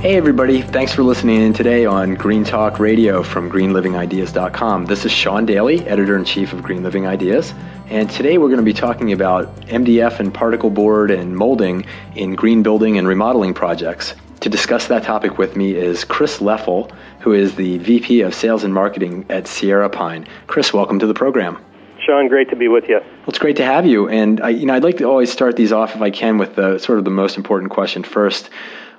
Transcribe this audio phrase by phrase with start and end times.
[0.00, 0.62] Hey, everybody.
[0.62, 4.86] Thanks for listening in today on Green Talk Radio from greenlivingideas.com.
[4.86, 7.52] This is Sean Daily, editor in chief of Green Living Ideas.
[7.88, 11.84] And today we're going to be talking about MDF and particle board and molding
[12.14, 14.14] in green building and remodeling projects.
[14.38, 18.62] To discuss that topic with me is Chris Leffel, who is the VP of Sales
[18.62, 20.28] and Marketing at SierraPine.
[20.46, 21.58] Chris, welcome to the program.
[22.06, 23.00] Sean, great to be with you.
[23.00, 24.08] Well, it's great to have you.
[24.08, 26.54] And I, you know, I'd like to always start these off, if I can, with
[26.54, 28.48] the sort of the most important question first.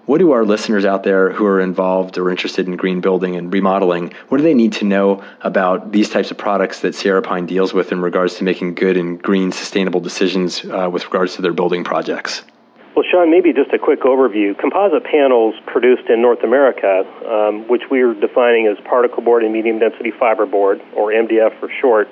[0.10, 3.54] What do our listeners out there who are involved or interested in green building and
[3.54, 7.76] remodeling, what do they need to know about these types of products that SierraPine deals
[7.76, 11.54] with in regards to making good and green sustainable decisions uh, with regards to their
[11.54, 12.42] building projects?
[12.96, 14.58] Well, Sean, maybe just a quick overview.
[14.58, 19.54] Composite panels produced in North America, um, which we are defining as particle board and
[19.54, 22.08] medium density fiber board, or MDF for short,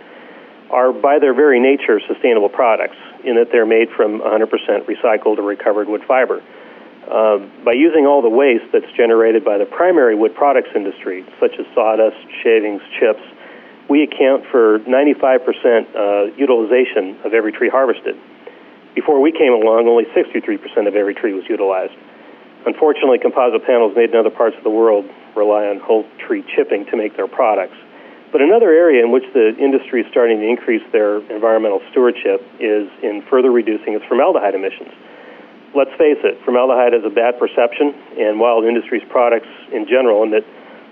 [0.70, 5.42] are by their very nature sustainable products in that they're made from 100% recycled or
[5.42, 6.44] recovered wood fiber.
[7.08, 11.56] Uh, by using all the waste that's generated by the primary wood products industry, such
[11.56, 13.24] as sawdust, shavings, chips,
[13.90, 18.20] we account for 95% uh, utilization of every tree harvested.
[18.94, 21.96] Before we came along, only 63% of every tree was utilized.
[22.66, 26.86] Unfortunately, composite panels made in other parts of the world rely on whole tree chipping
[26.92, 27.78] to make their products.
[28.34, 32.92] But another area in which the industry is starting to increase their environmental stewardship is
[33.00, 34.92] in further reducing its formaldehyde emissions
[35.76, 40.24] let's face it, formaldehyde has a bad perception, and while the industry's products in general
[40.24, 40.44] and at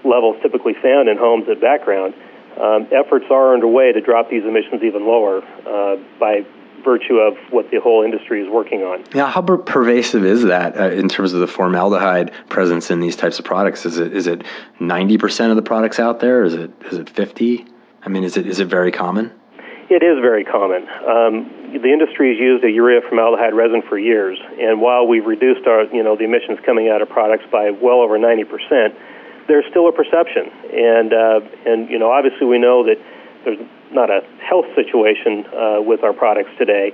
[0.04, 2.14] levels typically found in homes at background,
[2.62, 6.46] um, efforts are underway to drop these emissions even lower uh, by
[6.86, 9.04] virtue of what the whole industry is working on.
[9.14, 13.40] Yeah, how pervasive is that uh, in terms of the formaldehyde presence in these types
[13.40, 13.86] of products?
[13.86, 14.44] Is it is it
[14.80, 16.44] ninety percent of the products out there?
[16.44, 17.66] Is it is it fifty?
[18.04, 19.32] I mean, is it is it very common?
[19.90, 20.88] It is very common.
[21.08, 25.68] Um, the industry has used a urea formaldehyde resin for years, and while we've reduced
[25.68, 28.96] our, you know, the emissions coming out of products by well over 90 percent,
[29.48, 32.98] there's still a perception, and uh, and you know, obviously we know that
[33.44, 33.60] there's
[33.92, 36.94] not a health situation uh, with our products today,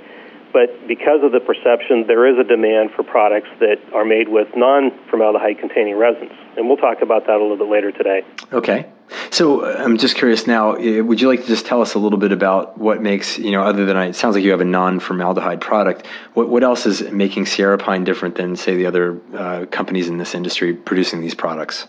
[0.52, 4.48] but because of the perception, there is a demand for products that are made with
[4.56, 8.24] non-formaldehyde containing resins, and we'll talk about that a little bit later today.
[8.52, 8.90] Okay.
[9.30, 10.76] So uh, I'm just curious now.
[10.76, 13.52] Uh, would you like to just tell us a little bit about what makes you
[13.52, 16.06] know, other than it sounds like you have a non-formaldehyde product.
[16.34, 20.36] What what else is making SierraPine different than say the other uh, companies in this
[20.36, 21.88] industry producing these products?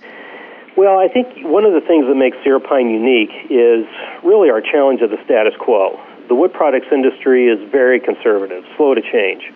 [0.76, 3.86] Well, I think one of the things that makes SierraPine unique is
[4.24, 6.00] really our challenge of the status quo.
[6.28, 9.52] The wood products industry is very conservative, slow to change.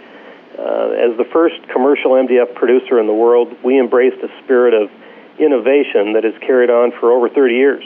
[0.59, 4.91] Uh, as the first commercial MDF producer in the world, we embraced a spirit of
[5.39, 7.85] innovation that has carried on for over 30 years.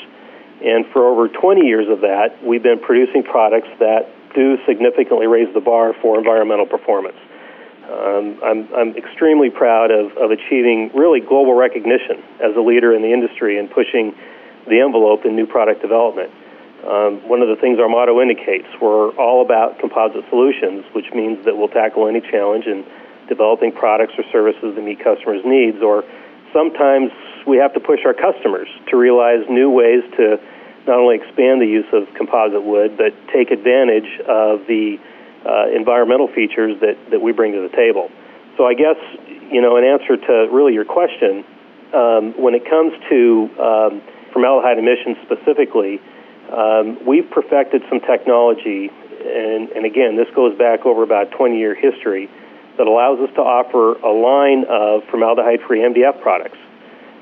[0.62, 5.52] And for over 20 years of that, we've been producing products that do significantly raise
[5.54, 7.16] the bar for environmental performance.
[7.90, 13.02] Um, I'm, I'm extremely proud of, of achieving really global recognition as a leader in
[13.02, 14.14] the industry and pushing
[14.68, 16.30] the envelope in new product development.
[16.86, 21.44] Um, one of the things our motto indicates, we're all about composite solutions, which means
[21.44, 22.86] that we'll tackle any challenge in
[23.28, 26.04] developing products or services that meet customers' needs or
[26.52, 27.10] sometimes
[27.46, 30.38] we have to push our customers to realize new ways to
[30.86, 34.98] not only expand the use of composite wood, but take advantage of the
[35.44, 38.10] uh, environmental features that, that we bring to the table.
[38.56, 38.96] So I guess,
[39.50, 41.44] you know, in answer to really your question,
[41.94, 44.02] um, when it comes to um,
[44.32, 46.00] formaldehyde emissions specifically,
[46.52, 51.74] um, we've perfected some technology, and, and again, this goes back over about 20 year
[51.74, 52.28] history
[52.76, 56.58] that allows us to offer a line of formaldehyde free MDF products.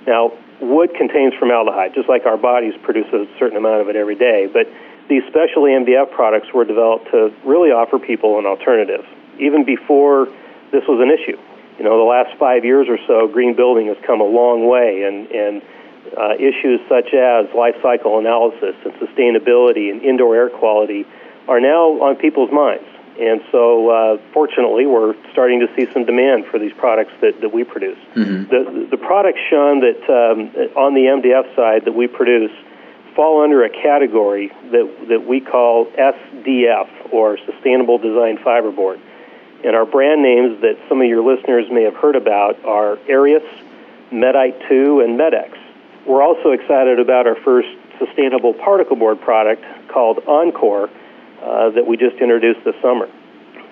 [0.08, 4.16] Now, wood contains formaldehyde, just like our bodies produce a certain amount of it every
[4.16, 4.66] day, but
[5.08, 9.04] these specialty MDF products were developed to really offer people an alternative,
[9.38, 10.26] even before
[10.72, 11.36] this was an issue.
[11.76, 15.04] You know, the last five years or so, green building has come a long way,
[15.04, 15.62] and, and
[16.16, 21.06] uh, issues such as life cycle analysis and sustainability and indoor air quality
[21.46, 22.88] are now on people's minds
[23.18, 27.52] And so, uh, fortunately, we're starting to see some demand for these products that, that
[27.52, 27.98] we produce.
[28.14, 28.50] Mm-hmm.
[28.50, 32.52] The, the products, Sean, that um, on the MDF side that we produce
[33.16, 39.00] fall under a category that, that we call SDF, or Sustainable Design Fiberboard.
[39.64, 43.44] And our brand names that some of your listeners may have heard about are Arreis,
[44.12, 45.58] Medite 2, and Medex.
[46.06, 47.68] We're also excited about our first
[47.98, 50.88] sustainable particle board product called Encore
[51.42, 53.08] uh, that we just introduced this summer.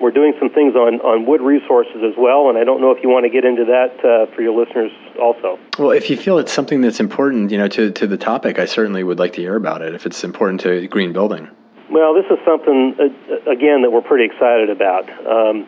[0.01, 3.03] We're doing some things on, on wood resources as well, and I don't know if
[3.03, 5.59] you want to get into that uh, for your listeners also.
[5.79, 8.67] Well, if you feel it's something that's important, you know, to, to the topic, I
[8.67, 11.49] certainly would like to hear about it if it's important to green building.
[11.91, 15.09] Well, this is something uh, again that we're pretty excited about.
[15.25, 15.67] Um,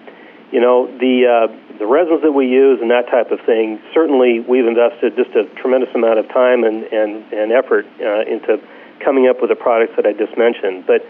[0.50, 3.78] you know, the uh, the resins that we use and that type of thing.
[3.94, 8.58] Certainly, we've invested just a tremendous amount of time and and, and effort uh, into
[8.98, 10.86] coming up with the products that I just mentioned.
[10.86, 11.06] But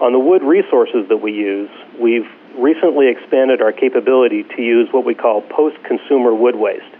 [0.00, 1.70] on the wood resources that we use,
[2.00, 6.94] we've recently expanded our capability to use what we call post-consumer wood waste.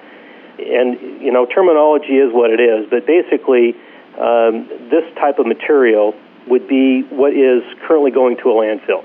[0.58, 3.74] And you know, terminology is what it is, but basically,
[4.20, 6.14] um, this type of material
[6.46, 9.04] would be what is currently going to a landfill.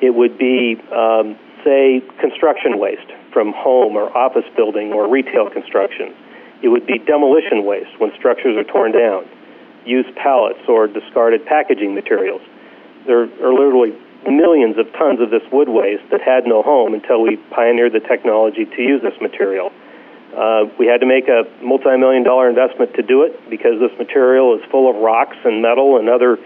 [0.00, 6.14] It would be, um, say, construction waste from home or office building or retail construction.
[6.62, 9.26] It would be demolition waste when structures are torn down,
[9.84, 12.42] used pallets or discarded packaging materials.
[13.06, 13.92] There are literally
[14.26, 18.00] millions of tons of this wood waste that had no home until we pioneered the
[18.00, 19.72] technology to use this material.
[20.36, 24.56] Uh, we had to make a multi-million dollar investment to do it because this material
[24.56, 26.38] is full of rocks and metal and other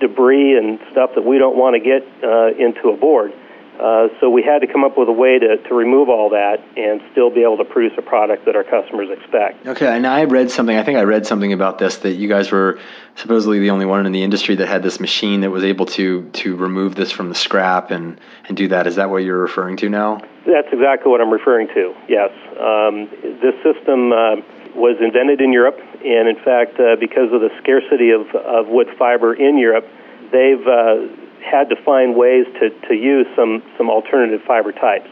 [0.00, 3.32] debris and stuff that we don't want to get uh, into a board.
[3.80, 6.60] Uh, so we had to come up with a way to, to remove all that
[6.76, 9.66] and still be able to produce a product that our customers expect.
[9.66, 12.52] Okay, and I read something, I think I read something about this, that you guys
[12.52, 12.78] were
[13.14, 16.28] supposedly the only one in the industry that had this machine that was able to,
[16.28, 18.86] to remove this from the scrap and, and do that.
[18.86, 20.20] Is that what you're referring to now?
[20.44, 22.30] That's exactly what I'm referring to, yes.
[22.60, 23.08] Um,
[23.40, 24.36] this system uh,
[24.76, 28.88] was invented in Europe, and in fact, uh, because of the scarcity of, of wood
[28.98, 29.86] fiber in Europe,
[30.32, 31.08] they've uh,
[31.42, 35.08] had to find ways to, to use some, some alternative fiber types.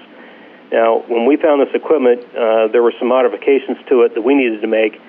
[0.70, 4.34] Now, when we found this equipment, uh, there were some modifications to it that we
[4.34, 5.00] needed to make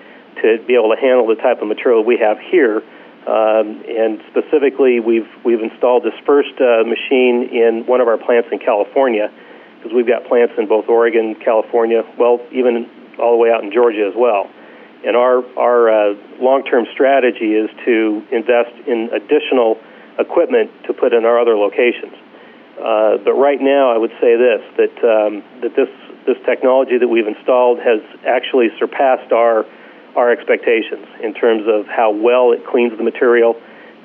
[0.41, 2.81] to be able to handle the type of material we have here.
[3.27, 8.47] Um, and specifically, we've we've installed this first uh, machine in one of our plants
[8.51, 9.29] in California,
[9.77, 12.89] because we've got plants in both Oregon, California, well, even
[13.19, 14.49] all the way out in Georgia as well.
[15.05, 19.77] And our our uh, long-term strategy is to invest in additional
[20.19, 22.13] equipment to put in our other locations.
[22.77, 25.89] Uh, but right now, I would say this: that um, that this
[26.25, 29.65] this technology that we've installed has actually surpassed our
[30.15, 33.55] our expectations in terms of how well it cleans the material,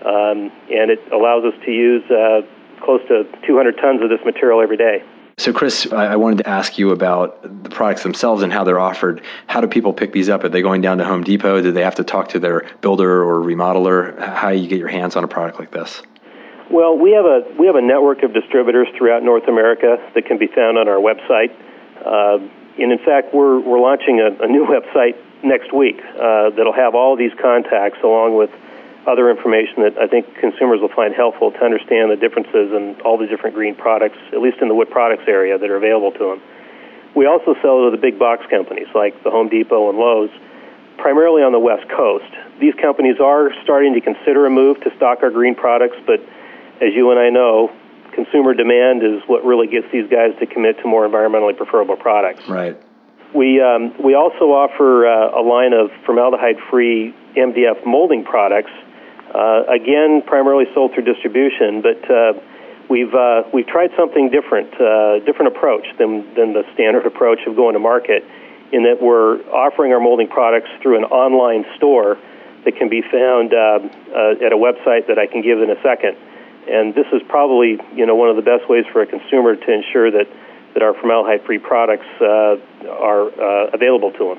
[0.05, 2.43] um, and it allows us to use uh,
[2.83, 5.03] close to 200 tons of this material every day.
[5.37, 9.21] So, Chris, I wanted to ask you about the products themselves and how they're offered.
[9.49, 10.45] How do people pick these up?
[10.45, 11.61] Are they going down to Home Depot?
[11.61, 14.17] Do they have to talk to their builder or remodeler?
[14.19, 16.03] How do you get your hands on a product like this?
[16.71, 20.39] Well, we have a we have a network of distributors throughout North America that can
[20.39, 21.53] be found on our website.
[22.05, 22.39] Uh,
[22.79, 26.95] and in fact, we're we're launching a, a new website next week uh, that'll have
[26.95, 28.51] all these contacts along with
[29.07, 33.19] other information that I think consumers will find helpful to understand the differences in all
[33.19, 36.25] the different green products, at least in the wood products area, that are available to
[36.35, 36.43] them.
[37.15, 40.31] We also sell to the big box companies like the Home Depot and Lowe's,
[40.99, 42.31] primarily on the West Coast.
[42.61, 46.21] These companies are starting to consider a move to stock our green products, but
[46.81, 47.71] as you and I know,
[48.13, 52.49] consumer demand is what really gets these guys to commit to more environmentally preferable products.
[52.49, 52.81] Right.
[53.35, 58.71] We um, we also offer uh, a line of formaldehyde-free MDF molding products
[59.35, 62.33] again, primarily sold through distribution, but uh,
[62.89, 67.57] we've uh, we've tried something different, uh, different approach than than the standard approach of
[67.57, 68.25] going to market,
[68.73, 72.19] in that we're offering our molding products through an online store
[72.65, 73.79] that can be found uh,
[74.15, 76.17] uh, at a website that I can give in a second.
[76.67, 79.73] And this is probably you know one of the best ways for a consumer to
[79.73, 80.29] ensure that
[80.73, 82.57] that our formaldehyde-free products uh,
[82.91, 84.39] are uh, available to them.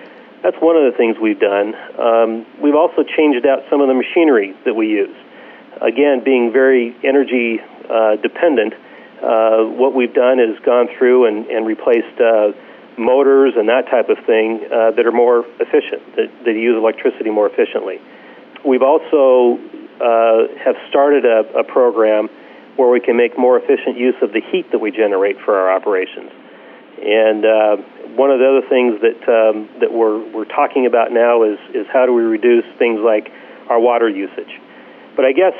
[0.42, 1.74] that's one of the things we've done.
[1.98, 5.16] Um, we've also changed out some of the machinery that we use.
[5.80, 8.74] Again, being very energy uh, dependent,
[9.24, 12.52] uh, what we've done is gone through and, and replaced uh,
[12.98, 17.30] motors and that type of thing uh, that are more efficient, that, that use electricity
[17.30, 18.00] more efficiently.
[18.64, 19.58] We've also
[20.00, 22.28] uh, have started a, a program
[22.76, 25.72] where we can make more efficient use of the heat that we generate for our
[25.72, 26.30] operations.
[27.00, 27.76] And uh,
[28.14, 31.86] one of the other things that um, that we're we're talking about now is is
[31.92, 33.30] how do we reduce things like
[33.68, 34.60] our water usage.
[35.16, 35.54] But I guess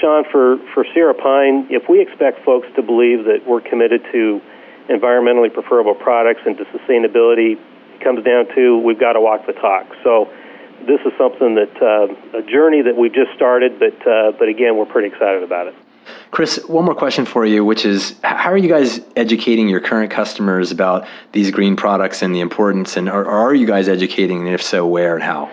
[0.00, 4.40] Sean, for, for SierraPine, if we expect folks to believe that we're committed to
[4.88, 9.52] environmentally preferable products and to sustainability, it comes down to we've got to walk the
[9.54, 9.86] talk.
[10.02, 10.30] So
[10.86, 14.76] this is something that uh, a journey that we've just started, but uh, but again,
[14.76, 15.74] we're pretty excited about it.
[16.30, 20.10] Chris, one more question for you, which is how are you guys educating your current
[20.10, 24.54] customers about these green products and the importance, and are, are you guys educating, and
[24.54, 25.50] if so, where and how?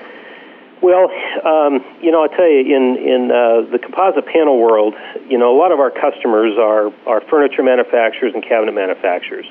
[0.82, 1.10] Well,
[1.46, 4.94] um, you know, I'll tell you, in in uh, the composite panel world,
[5.27, 9.46] you know, a lot of our customers are are furniture manufacturers and cabinet manufacturers,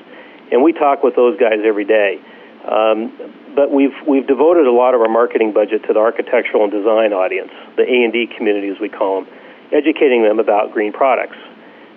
[0.51, 2.21] and we talk with those guys every day.
[2.63, 3.11] Um,
[3.55, 7.11] but we've we've devoted a lot of our marketing budget to the architectural and design
[7.11, 9.33] audience, the A and D community as we call them,
[9.71, 11.37] educating them about green products.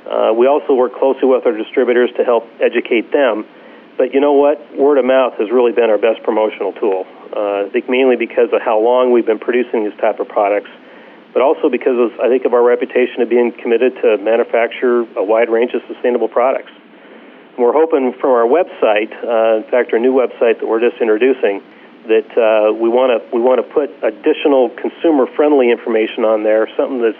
[0.08, 3.44] Uh, we also work closely with our distributors to help educate them
[3.98, 4.56] but you know what?
[4.78, 7.04] Word of mouth has really been our best promotional tool.
[7.34, 10.70] Uh, I think mainly because of how long we've been producing these type of products,
[11.34, 15.24] but also because of, I think of our reputation of being committed to manufacture a
[15.24, 16.70] wide range of sustainable products.
[16.70, 21.02] And we're hoping from our website, uh, in fact, our new website that we're just
[21.02, 21.60] introducing,
[22.06, 26.70] that uh, we want to we want to put additional consumer friendly information on there,
[26.76, 27.18] something that's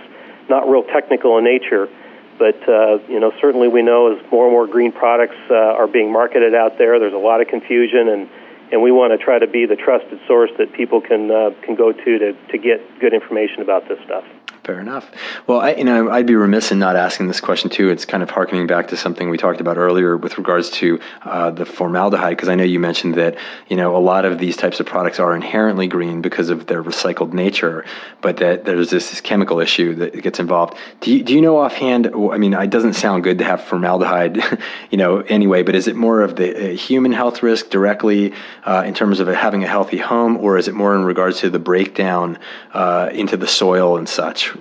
[0.48, 1.90] not real technical in nature
[2.38, 5.88] but uh, you know, certainly we know as more and more green products uh, are
[5.88, 8.28] being marketed out there, there's a lot of confusion, and
[8.70, 11.74] and we want to try to be the trusted source that people can uh, can
[11.74, 14.24] go to to to get good information about this stuff.
[14.68, 15.10] Fair enough.
[15.46, 17.88] Well, I, you know, I'd be remiss in not asking this question too.
[17.88, 21.50] It's kind of harkening back to something we talked about earlier with regards to uh,
[21.52, 24.78] the formaldehyde, because I know you mentioned that you know a lot of these types
[24.78, 27.86] of products are inherently green because of their recycled nature,
[28.20, 30.76] but that there's this, this chemical issue that gets involved.
[31.00, 32.08] Do you, do you know offhand?
[32.08, 34.36] I mean, it doesn't sound good to have formaldehyde,
[34.90, 35.62] you know, anyway.
[35.62, 38.34] But is it more of the uh, human health risk directly
[38.66, 41.48] uh, in terms of having a healthy home, or is it more in regards to
[41.48, 42.38] the breakdown
[42.74, 44.52] uh, into the soil and such?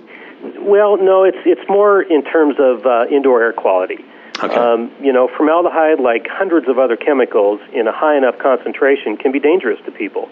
[0.68, 4.04] Well, no, it's it's more in terms of uh, indoor air quality.
[4.38, 4.54] Okay.
[4.54, 9.32] Um, you know, formaldehyde, like hundreds of other chemicals, in a high enough concentration, can
[9.32, 10.28] be dangerous to people.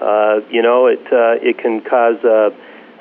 [0.00, 2.50] Uh, you know, it uh, it can cause uh,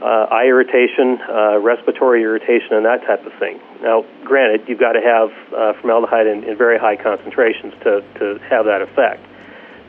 [0.02, 3.60] uh, eye irritation, uh, respiratory irritation, and that type of thing.
[3.84, 8.40] Now, granted, you've got to have uh, formaldehyde in, in very high concentrations to to
[8.50, 9.24] have that effect.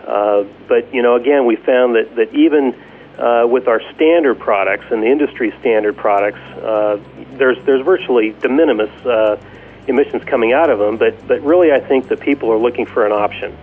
[0.06, 2.76] Uh, but you know, again, we found that that even
[3.18, 6.98] uh, with our standard products and the industry standard products, uh,
[7.32, 9.36] there's there's virtually de minimis uh,
[9.86, 10.96] emissions coming out of them.
[10.96, 13.56] But but really, I think that people are looking for an option,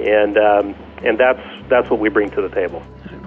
[0.00, 2.82] and um, and that's that's what we bring to the table.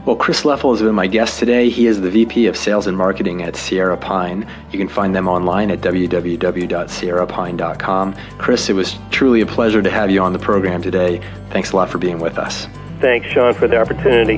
[0.05, 1.71] Well, Chris Leffel has been my guest today.
[1.71, 4.47] He is the VP of Sales and Marketing at SierraPine.
[4.71, 8.15] You can find them online at www.sierrapine.com.
[8.37, 11.19] Chris, it was truly a pleasure to have you on the program today.
[11.49, 12.67] Thanks a lot for being with us.
[13.01, 14.37] Thanks, Sean, for the opportunity.